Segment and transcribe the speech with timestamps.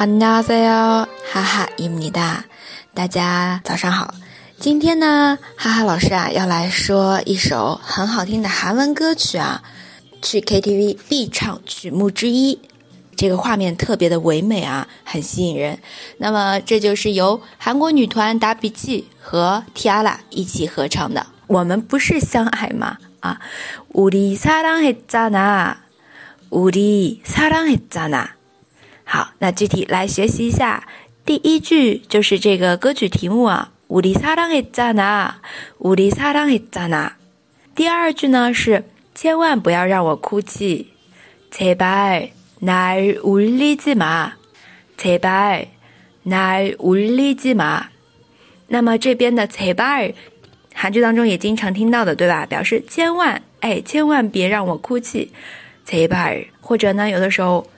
[0.00, 2.44] 안녕하세요哈哈伊米哒，
[2.94, 4.14] 大家早上好。
[4.58, 9.62] 今天呢，哈哈老师啊要来说一首很好听的韩文歌曲啊，
[10.22, 12.58] 去 KTV 必唱曲目之一。
[13.16, 15.78] 这个画面特别的唯美啊，很吸引人。
[16.18, 21.26] 那么这就是由韩国女团达比奇和 Tiara 一起合唱的。
[21.46, 22.98] 我们不是相爱吗？
[23.20, 23.38] 啊，
[23.92, 25.76] 우리사랑했잖 아，
[26.50, 28.28] 우리사랑했잖 아。
[29.10, 30.84] 好，那具体来学习一下，
[31.24, 35.34] 第一句就是这个歌曲题目啊，우리사랑했잖 아，
[35.78, 37.12] 우리사랑했잖 아。
[37.74, 38.82] 第二句呢是
[39.14, 40.88] 千万不要让我哭泣，
[41.52, 44.32] 제발날울리지 마，
[44.98, 47.84] 제발날울리지 마。
[48.66, 50.14] 那么这边的제발
[50.74, 52.44] 韩剧当中也经常听到的，对吧？
[52.44, 55.30] 表示千万，哎，千万别让我哭泣，
[55.86, 57.68] 제발或者呢，有的时候。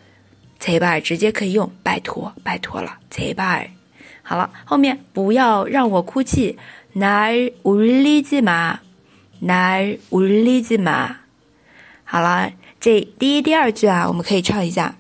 [0.63, 3.71] 切拜直接可以用，拜托，拜托了，切拜。
[4.23, 6.59] 好了，后面不要让我哭泣，
[6.95, 8.79] 날울리지 마，
[9.41, 11.15] 날울리지 마。
[12.05, 14.97] 好了，这第一、第二句啊，我们可以唱一下。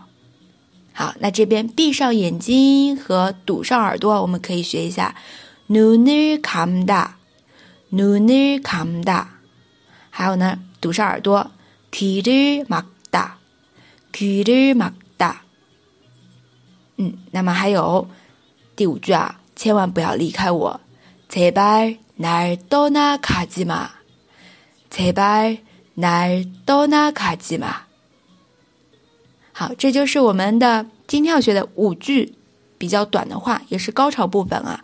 [0.94, 5.16] 好，那这边闭上眼睛和堵上耳朵，我们可以学一下。
[5.68, 7.16] 눈을감 다，
[7.92, 9.28] 눈을감 다，
[10.10, 11.50] 还有呢，堵上耳朵，
[11.92, 13.38] 귀를막 다，
[14.12, 15.44] 귀를막 다。
[16.98, 18.10] 嗯，那么还有
[18.76, 20.82] 第五句啊，千万不要离开我，
[21.30, 23.92] 제발날떠나가지 마，
[24.90, 27.86] 제발날떠나가지 마。
[29.54, 32.36] 好，这就是我们的今天要学的五句
[32.78, 34.84] 比较短的话，也是高潮部分啊。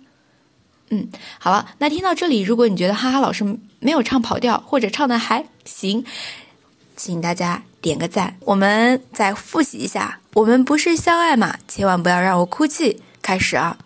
[0.90, 3.58] 嗯，好了，那听到这里，如果你觉得哈哈老师。
[3.78, 6.02] 没有唱跑调，或者唱的还行，
[6.96, 8.36] 请大家点个赞。
[8.40, 13.00] 我们再复习一下，我们不是相爱嘛，千万不要让我哭泣。
[13.22, 13.76] 开始啊，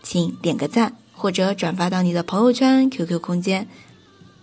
[0.03, 3.69] 请点个赞或者转发到你的朋友圈、QQ 空间。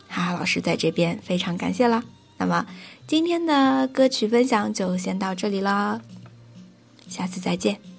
[0.07, 2.03] 哈哈老师在这边非常感谢啦。
[2.37, 2.65] 那么
[3.07, 6.01] 今天的歌曲分享就先到这里了。
[7.11, 7.90] 下次再见。